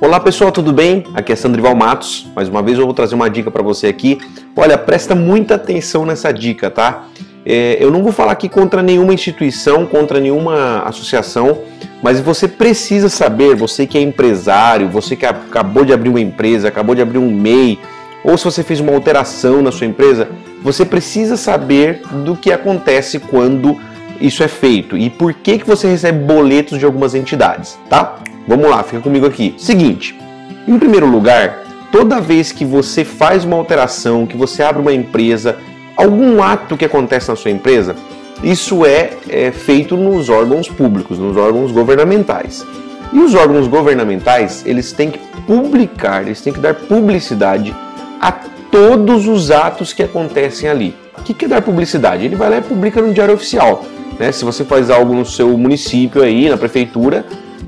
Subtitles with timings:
[0.00, 1.02] Olá pessoal, tudo bem?
[1.12, 2.28] Aqui é Sandrival Matos.
[2.32, 4.16] Mais uma vez eu vou trazer uma dica para você aqui.
[4.54, 7.08] Olha, presta muita atenção nessa dica, tá?
[7.44, 11.58] É, eu não vou falar aqui contra nenhuma instituição, contra nenhuma associação,
[12.00, 16.68] mas você precisa saber, você que é empresário, você que acabou de abrir uma empresa,
[16.68, 17.80] acabou de abrir um MEI,
[18.22, 20.28] ou se você fez uma alteração na sua empresa,
[20.62, 23.76] você precisa saber do que acontece quando
[24.20, 28.16] isso é feito e por que, que você recebe boletos de algumas entidades, tá?
[28.46, 29.54] Vamos lá, fica comigo aqui.
[29.58, 30.18] Seguinte,
[30.66, 35.56] em primeiro lugar, toda vez que você faz uma alteração, que você abre uma empresa,
[35.96, 37.94] algum ato que acontece na sua empresa,
[38.42, 42.64] isso é, é feito nos órgãos públicos, nos órgãos governamentais.
[43.12, 47.74] E os órgãos governamentais, eles têm que publicar, eles têm que dar publicidade
[48.20, 50.94] a todos os atos que acontecem ali.
[51.18, 52.24] O que é dar publicidade?
[52.24, 53.84] Ele vai lá e publica no Diário Oficial.
[54.18, 54.32] Né?
[54.32, 57.24] Se você faz algo no seu município aí, na prefeitura,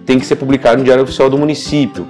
[0.07, 2.07] tem que ser publicado no Diário Oficial do município.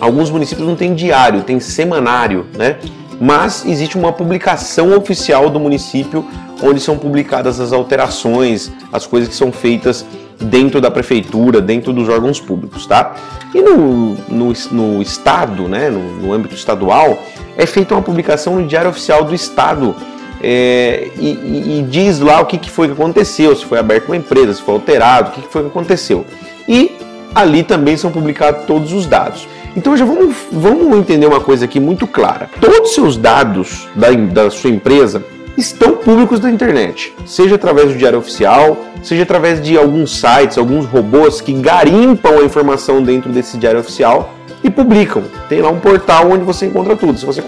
[0.00, 2.76] Alguns municípios não têm diário, tem semanário, né?
[3.20, 6.24] Mas existe uma publicação oficial do município
[6.62, 10.06] onde são publicadas as alterações, as coisas que são feitas
[10.40, 13.14] dentro da prefeitura, dentro dos órgãos públicos, tá?
[13.54, 17.18] E no, no, no estado, né, no, no, âmbito estadual,
[17.56, 19.94] é feita uma publicação no Diário Oficial do Estado
[20.42, 24.16] é, e, e, diz lá o que, que foi que aconteceu, se foi aberta uma
[24.16, 26.24] empresa, se foi alterado, o que, que foi que aconteceu.
[26.66, 26.96] E
[27.34, 29.46] ali também são publicados todos os dados.
[29.76, 32.48] Então já vamos, vamos entender uma coisa aqui muito clara.
[32.60, 35.22] Todos os seus dados da, da sua empresa
[35.56, 40.86] estão públicos na internet, seja através do diário oficial, seja através de alguns sites, alguns
[40.86, 45.22] robôs que garimpam a informação dentro desse diário oficial e publicam.
[45.48, 47.18] Tem lá um portal onde você encontra tudo.
[47.18, 47.42] Se você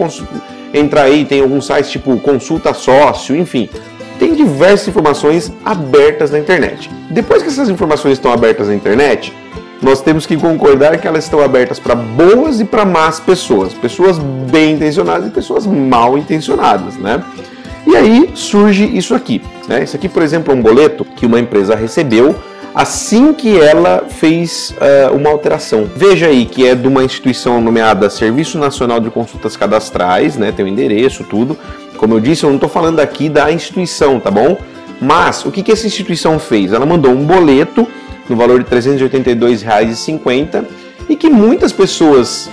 [0.72, 3.68] entrar aí, tem alguns sites tipo consulta sócio, enfim,
[4.18, 6.90] tem diversas informações abertas na internet.
[7.10, 9.32] Depois que essas informações estão abertas na internet,
[9.82, 14.18] nós temos que concordar que elas estão abertas para boas e para más pessoas, pessoas
[14.18, 17.22] bem intencionadas e pessoas mal intencionadas, né?
[17.84, 19.82] E aí surge isso aqui, né?
[19.82, 22.34] Isso aqui, por exemplo, é um boleto que uma empresa recebeu
[22.74, 25.88] assim que ela fez uh, uma alteração.
[25.94, 30.52] Veja aí que é de uma instituição nomeada Serviço Nacional de Consultas Cadastrais, né?
[30.52, 31.56] Tem o endereço, tudo.
[31.96, 34.58] Como eu disse, eu não estou falando aqui da instituição, tá bom?
[35.00, 36.72] Mas o que, que essa instituição fez?
[36.72, 37.86] Ela mandou um boleto
[38.28, 40.64] no valor de R$ 382,50
[41.08, 42.48] e que muitas pessoas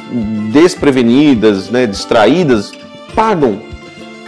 [0.51, 2.71] desprevenidas, né, distraídas,
[3.15, 3.61] pagam.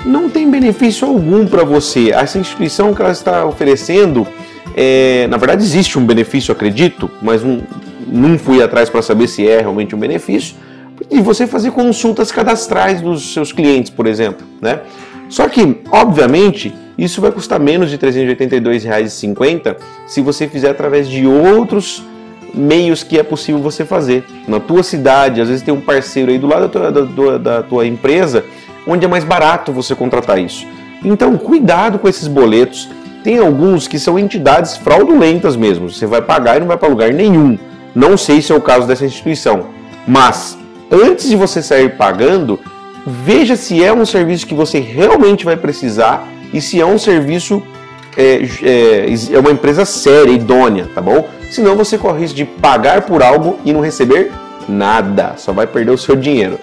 [0.06, 2.12] Não tem benefício algum para você.
[2.12, 4.28] Essa instituição que ela está oferecendo,
[4.76, 7.62] é, na verdade existe um benefício, acredito, mas não,
[8.08, 10.56] não fui atrás para saber se é realmente um benefício.
[11.10, 14.80] E você fazer consultas cadastrais dos seus clientes, por exemplo, né?
[15.30, 21.26] Só que, obviamente, isso vai custar menos de R$ 382,50 se você fizer através de
[21.26, 22.04] outros
[22.54, 24.26] meios que é possível você fazer.
[24.48, 27.64] Na tua cidade, às vezes tem um parceiro aí do lado da tua, da, da
[27.64, 28.44] tua empresa,
[28.86, 30.68] onde é mais barato você contratar isso.
[31.04, 32.90] Então, cuidado com esses boletos.
[33.24, 35.90] Tem alguns que são entidades fraudulentas mesmo.
[35.90, 37.58] Você vai pagar e não vai para lugar nenhum.
[37.94, 39.68] Não sei se é o caso dessa instituição.
[40.08, 40.58] Mas,
[40.92, 42.60] antes de você sair pagando,
[43.06, 47.62] veja se é um serviço que você realmente vai precisar e se é um serviço,
[48.18, 51.28] é, é, é uma empresa séria, idônea, tá bom?
[51.50, 54.32] Senão você corre risco de pagar por algo e não receber
[54.68, 56.60] nada, só vai perder o seu dinheiro.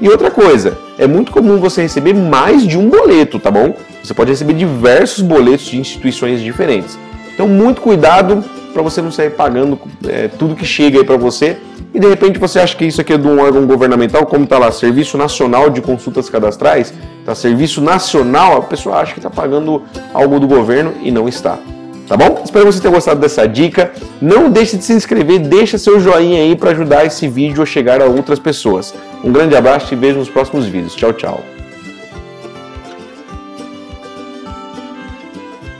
[0.00, 3.74] E outra coisa, é muito comum você receber mais de um boleto, tá bom?
[4.02, 6.98] Você pode receber diversos boletos de instituições diferentes.
[7.34, 9.78] Então, muito cuidado para você não sair pagando
[10.08, 11.58] é, tudo que chega aí para você
[11.92, 14.58] e de repente você acha que isso aqui é de um órgão governamental, como está
[14.58, 16.94] lá, Serviço Nacional de Consultas Cadastrais,
[17.24, 19.82] tá Serviço Nacional, a pessoa acha que está pagando
[20.14, 21.58] algo do governo e não está.
[22.06, 22.40] Tá bom?
[22.44, 23.92] Espero que você tenha gostado dessa dica.
[24.20, 28.02] Não deixe de se inscrever, deixa seu joinha aí para ajudar esse vídeo a chegar
[28.02, 28.92] a outras pessoas.
[29.22, 30.94] Um grande abraço e vejo nos próximos vídeos.
[30.94, 31.49] Tchau, tchau.